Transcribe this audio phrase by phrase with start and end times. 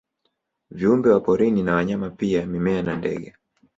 [0.71, 3.35] Viumbe wa porini na wanyama pia mimea na ndege